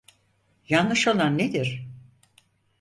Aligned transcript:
Yanlış 0.69 1.07
olan 1.07 1.37
nedir? 1.37 1.87